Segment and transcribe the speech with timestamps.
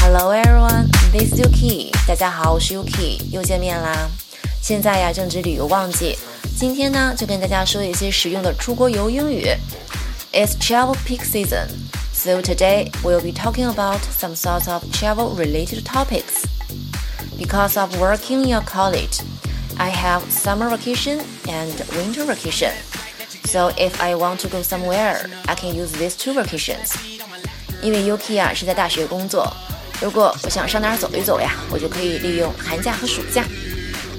[0.00, 1.90] Hello everyone, this is Yuki。
[2.06, 4.08] 大家好，我是 Yuki，又见面啦。
[4.60, 6.18] 现在呀，正值旅游旺季，
[6.58, 9.48] 今天呢就跟大家说一些实用的出国游英语。
[10.32, 11.68] It's travel peak season,
[12.12, 16.44] so today we'll be talking about some sorts of travel-related topics.
[17.38, 19.20] Because of working in a college,
[19.78, 22.72] I have summer vacation and winter vacation.
[23.44, 26.96] So if I want to go somewhere, I can use these two vacations.
[27.82, 29.52] 因为 Yuki 啊是在大学工作，
[30.00, 33.44] 如果我想上哪儿走一走呀，我就可以利用寒假和暑假。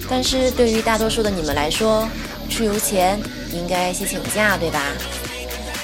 [0.10, 2.08] 但是对于大多数的你们来说，
[2.50, 3.20] 出游前
[3.52, 4.80] 应该先请假，对吧？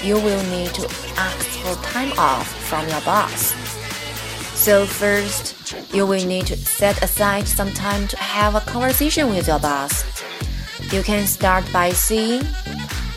[0.02, 0.84] You will need to
[1.16, 3.53] ask for time off from your boss.
[4.55, 5.53] So first,
[5.91, 10.03] you will need to set aside some time to have a conversation with your boss.
[10.91, 12.45] You can start by saying,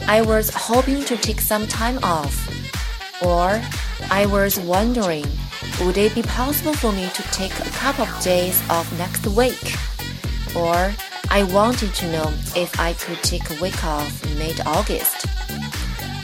[0.07, 2.49] I was hoping to take some time off.
[3.23, 3.61] Or,
[4.11, 5.27] I was wondering
[5.81, 9.77] would it be possible for me to take a couple of days off next week?
[10.55, 10.93] Or
[11.29, 15.25] I wanted to know if I could take a week off mid-August.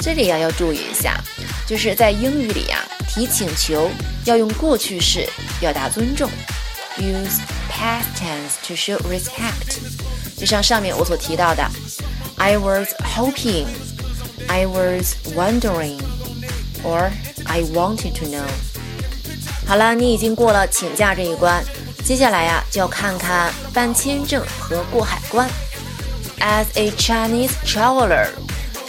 [0.01, 1.23] 这里啊要注意一下，
[1.67, 3.91] 就是在英语里啊，提请求
[4.25, 5.29] 要用过去式
[5.61, 6.31] 表达尊重，
[6.99, 9.79] use past tense to show respect。
[10.37, 11.69] 就像上面我所提到的，
[12.37, 13.67] I was hoping,
[14.49, 16.01] I was wondering,
[16.85, 17.11] or
[17.45, 18.45] I wanted to know。
[19.67, 21.65] 好了，你已经过了请假这一关，
[22.05, 25.49] 接下来呀就要看看办签证和过海关。
[26.41, 28.27] As a Chinese traveler,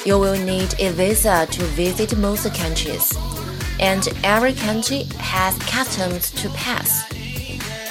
[0.04, 3.12] you will need a visa to visit most countries,
[3.80, 7.04] and every country has customs to pass.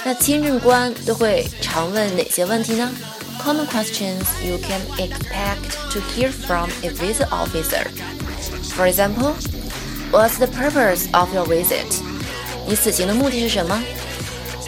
[0.03, 2.91] 那签证官都会常问哪些问题呢？
[3.41, 7.87] Common questions you can expect to hear from a visa officer.
[8.75, 9.33] For example,
[10.11, 12.01] what's the purpose of your visit?
[12.67, 13.81] 你此行的目的是什么？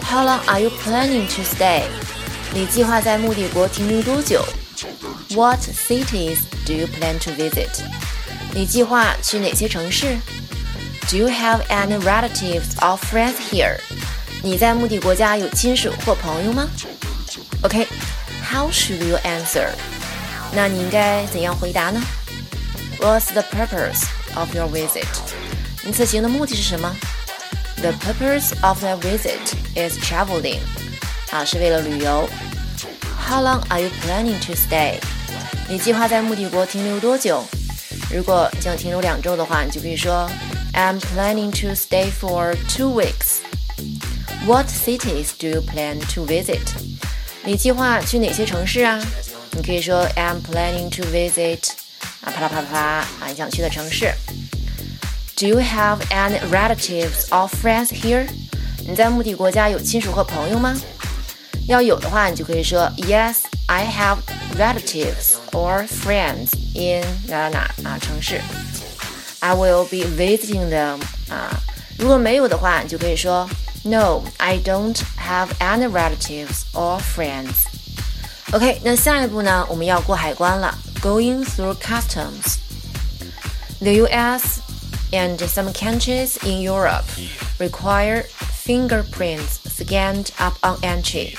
[0.03, 1.84] How long are you planning to stay？
[2.53, 4.46] 你计划在目的国停留多久？
[5.31, 7.69] What cities do you plan to visit？
[8.53, 10.18] 你计划去哪些城市？
[11.09, 13.78] Do you have any relatives or friends here？
[14.44, 16.68] 你在目的国家有亲属或朋友吗？
[17.62, 19.69] OK，How should you answer？
[20.53, 22.02] 那你应该怎样回答呢？
[23.00, 24.03] What's the purpose
[24.36, 25.06] of your visit？
[25.84, 26.96] 你此行的目的是什么？
[27.78, 30.59] The purpose of the visit is traveling，
[31.31, 32.28] 啊，是为了旅游。
[33.28, 35.00] How long are you planning to stay？
[35.68, 37.44] 你计划在目的国停留多久？
[38.12, 40.30] 如果将停留两周的话，你就可以说
[40.74, 43.40] I'm planning to stay for two weeks.
[44.46, 46.62] What cities do you plan to visit？
[47.44, 49.00] 你计划去哪些城市啊？
[49.52, 51.69] 你可以说 I'm planning to visit
[52.22, 54.13] 啊，啪啦啪啦啪啦啊，你想去的城市。
[55.38, 58.28] Do you have any relatives or friends here？
[58.88, 60.75] 你在目的国家有亲属和朋友吗？
[61.68, 63.38] 要有的话，你就可以说 Yes,
[63.68, 64.19] I have
[64.58, 68.40] relatives or friends in 哪哪哪啊城市。
[69.40, 71.59] I will be visiting them 啊。
[71.97, 73.50] 如果没有的话，你就可以说
[73.84, 77.66] No, I don't have any relatives or friends.
[78.52, 82.58] OK，那下一步呢，我们要过海关了 ，Going through customs.
[83.80, 84.62] The U.S.
[85.12, 87.06] and some countries in Europe
[87.59, 91.36] require fingerprints scanned up on entry.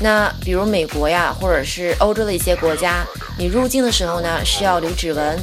[0.00, 3.06] 那比如美国呀，或者是欧洲的一些国家，
[3.38, 5.38] 你入境的时候呢，需要留指纹。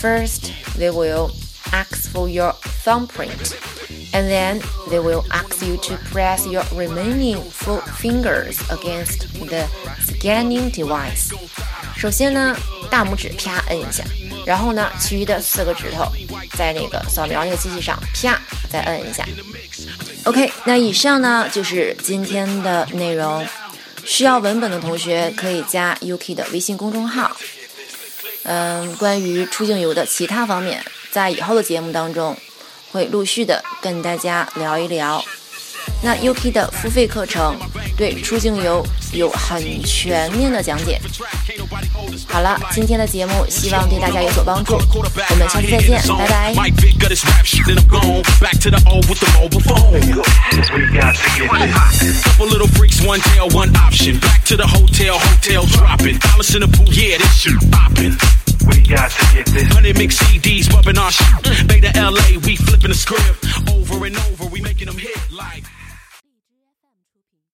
[0.00, 1.30] First, they will
[1.72, 2.54] ask for your
[2.84, 3.54] thumbprint,
[4.12, 9.66] and then they will ask you to press your remaining four fingers against the
[10.06, 11.30] scanning device.
[12.05, 12.55] 首先呢，
[12.87, 14.03] 大拇指啪摁一下，
[14.45, 16.05] 然后呢，其余的四个指头
[16.55, 18.39] 在那个扫描那个机器上啪
[18.69, 19.27] 再摁一下。
[20.25, 23.43] OK，那以上呢就是今天的内容。
[24.05, 27.35] 需要文本的同学可以加 UK 的微信公众号。
[28.43, 32.37] 嗯，关于出境游的其他方面，在以后的节目当中
[32.91, 35.25] 会陆续的跟大家聊一聊。
[36.05, 37.57] 那 UK 的付费课程
[37.97, 41.01] 对出境游有很全面的讲解。
[42.27, 46.53] 好了，今天的节目希望对大家有所帮助，我们下期再见，拜拜。
[58.65, 59.71] We got to get this.
[59.73, 61.67] Hundred mix CDs bumping our shit.
[61.67, 63.45] Beta LA, we flipping the script.
[63.69, 64.74] Over and over, we make.